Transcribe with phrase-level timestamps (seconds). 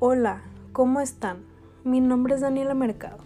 [0.00, 0.42] Hola,
[0.72, 1.38] ¿cómo están?
[1.82, 3.16] Mi nombre es Daniela Mercado.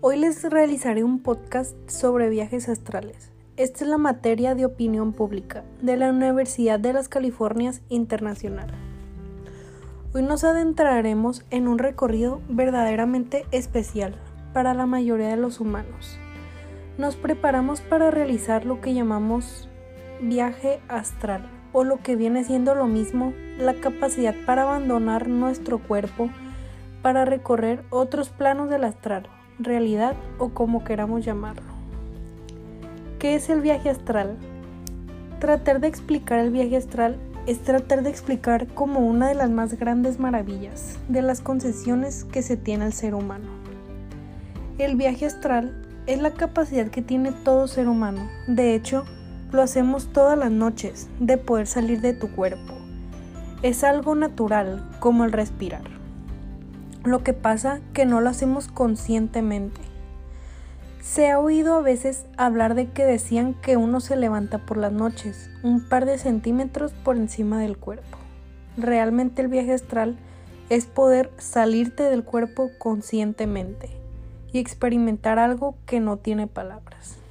[0.00, 3.30] Hoy les realizaré un podcast sobre viajes astrales.
[3.56, 8.74] Esta es la materia de opinión pública de la Universidad de las Californias Internacional.
[10.12, 14.16] Hoy nos adentraremos en un recorrido verdaderamente especial
[14.52, 16.18] para la mayoría de los humanos.
[16.98, 19.68] Nos preparamos para realizar lo que llamamos
[20.20, 26.30] viaje astral o lo que viene siendo lo mismo, la capacidad para abandonar nuestro cuerpo
[27.02, 29.26] para recorrer otros planos del astral,
[29.58, 31.72] realidad o como queramos llamarlo.
[33.18, 34.36] ¿Qué es el viaje astral?
[35.38, 39.78] Tratar de explicar el viaje astral es tratar de explicar como una de las más
[39.78, 43.48] grandes maravillas de las concesiones que se tiene al ser humano.
[44.78, 48.28] El viaje astral es la capacidad que tiene todo ser humano.
[48.46, 49.04] De hecho,
[49.52, 52.74] lo hacemos todas las noches, de poder salir de tu cuerpo.
[53.62, 55.82] Es algo natural, como el respirar.
[57.04, 59.80] Lo que pasa que no lo hacemos conscientemente.
[61.00, 64.92] Se ha oído a veces hablar de que decían que uno se levanta por las
[64.92, 68.18] noches, un par de centímetros por encima del cuerpo.
[68.78, 70.16] Realmente el viaje astral
[70.70, 73.90] es poder salirte del cuerpo conscientemente
[74.52, 77.21] y experimentar algo que no tiene palabras.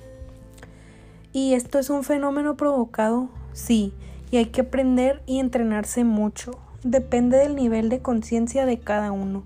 [1.34, 3.94] Y esto es un fenómeno provocado, sí,
[4.32, 6.52] y hay que aprender y entrenarse mucho.
[6.84, 9.44] Depende del nivel de conciencia de cada uno,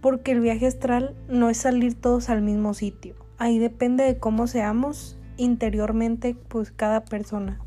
[0.00, 3.14] porque el viaje astral no es salir todos al mismo sitio.
[3.38, 7.60] Ahí depende de cómo seamos interiormente, pues cada persona.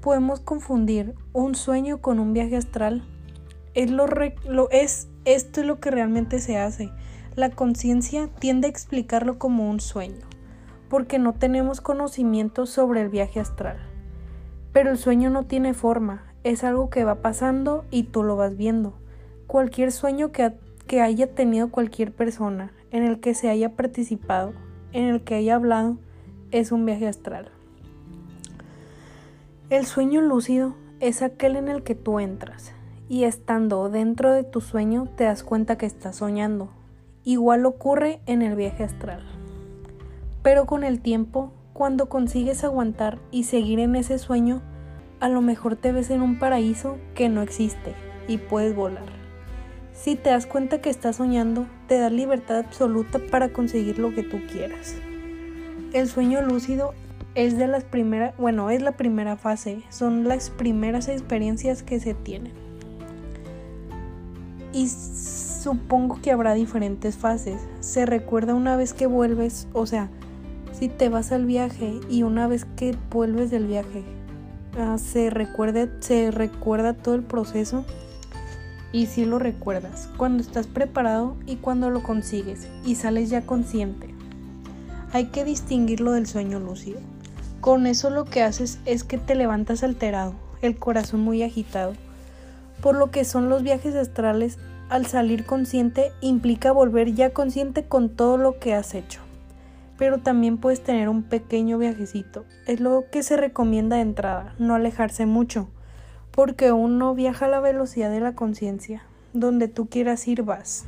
[0.00, 3.04] Podemos confundir un sueño con un viaje astral.
[3.74, 6.90] Es lo, lo es esto es lo que realmente se hace.
[7.36, 10.28] La conciencia tiende a explicarlo como un sueño
[10.88, 13.78] porque no tenemos conocimiento sobre el viaje astral.
[14.72, 18.56] Pero el sueño no tiene forma, es algo que va pasando y tú lo vas
[18.56, 18.94] viendo.
[19.46, 20.52] Cualquier sueño que,
[20.86, 24.52] que haya tenido cualquier persona, en el que se haya participado,
[24.92, 25.98] en el que haya hablado,
[26.50, 27.50] es un viaje astral.
[29.70, 32.72] El sueño lúcido es aquel en el que tú entras
[33.08, 36.70] y estando dentro de tu sueño te das cuenta que estás soñando.
[37.24, 39.37] Igual ocurre en el viaje astral.
[40.48, 44.62] Pero con el tiempo, cuando consigues aguantar y seguir en ese sueño,
[45.20, 47.92] a lo mejor te ves en un paraíso que no existe
[48.28, 49.04] y puedes volar.
[49.92, 54.22] Si te das cuenta que estás soñando, te da libertad absoluta para conseguir lo que
[54.22, 54.94] tú quieras.
[55.92, 56.94] El sueño lúcido
[57.34, 62.14] es de las primeras, bueno, es la primera fase, son las primeras experiencias que se
[62.14, 62.54] tienen.
[64.72, 67.60] Y supongo que habrá diferentes fases.
[67.80, 70.08] Se recuerda una vez que vuelves, o sea,
[70.78, 74.04] si te vas al viaje y una vez que vuelves del viaje
[74.78, 75.32] ah, se,
[75.98, 77.84] se recuerda todo el proceso
[78.92, 84.14] y si lo recuerdas cuando estás preparado y cuando lo consigues y sales ya consciente.
[85.12, 87.00] Hay que distinguirlo del sueño lúcido.
[87.60, 91.94] Con eso lo que haces es que te levantas alterado, el corazón muy agitado.
[92.82, 94.58] Por lo que son los viajes astrales,
[94.90, 99.27] al salir consciente implica volver ya consciente con todo lo que has hecho
[99.98, 102.46] pero también puedes tener un pequeño viajecito.
[102.66, 105.68] Es lo que se recomienda de entrada, no alejarse mucho,
[106.30, 110.86] porque uno viaja a la velocidad de la conciencia, donde tú quieras ir vas.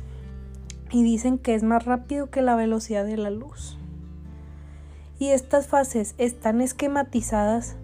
[0.91, 3.77] Y dicen que es más rápido que la velocidad de la luz.
[5.19, 7.75] Y estas fases están esquematizadas,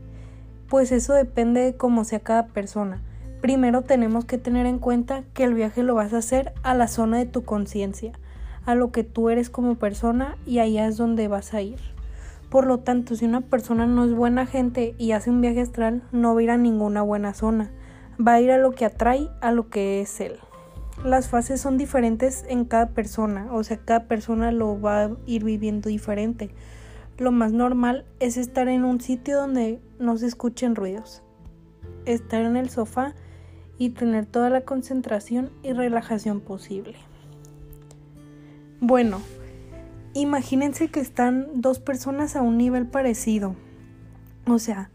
[0.70, 3.02] pues eso depende de cómo sea cada persona.
[3.42, 6.88] Primero tenemos que tener en cuenta que el viaje lo vas a hacer a la
[6.88, 8.14] zona de tu conciencia
[8.68, 11.80] a lo que tú eres como persona y allá es donde vas a ir.
[12.50, 16.04] Por lo tanto, si una persona no es buena gente y hace un viaje astral,
[16.12, 17.72] no va a ir a ninguna buena zona.
[18.20, 20.34] Va a ir a lo que atrae, a lo que es él.
[21.06, 25.46] Las fases son diferentes en cada persona, o sea, cada persona lo va a ir
[25.46, 26.50] viviendo diferente.
[27.18, 31.24] Lo más normal es estar en un sitio donde no se escuchen ruidos.
[32.06, 33.16] Estar en el sofá
[33.78, 36.96] y tener toda la concentración y relajación posible.
[38.80, 39.22] Bueno,
[40.14, 43.56] imagínense que están dos personas a un nivel parecido.
[44.46, 44.92] O sea,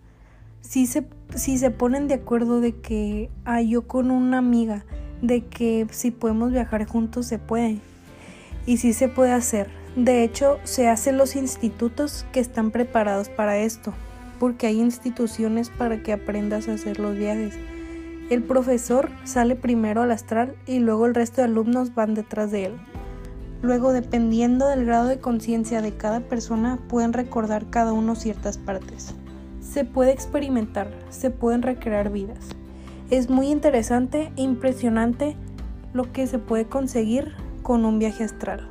[0.60, 4.84] si se, si se ponen de acuerdo de que ah, yo con una amiga,
[5.20, 7.78] de que si podemos viajar juntos se puede.
[8.66, 9.68] Y si se puede hacer.
[9.96, 13.92] De hecho, se hacen los institutos que están preparados para esto,
[14.38, 17.58] porque hay instituciones para que aprendas a hacer los viajes.
[18.30, 22.66] El profesor sale primero al astral y luego el resto de alumnos van detrás de
[22.66, 22.72] él.
[23.62, 29.14] Luego, dependiendo del grado de conciencia de cada persona, pueden recordar cada uno ciertas partes.
[29.60, 32.48] Se puede experimentar, se pueden recrear vidas.
[33.10, 35.36] Es muy interesante e impresionante
[35.94, 37.32] lo que se puede conseguir
[37.62, 38.68] con un viaje astral.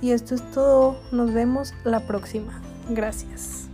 [0.00, 2.60] Y esto es todo, nos vemos la próxima.
[2.88, 3.69] Gracias.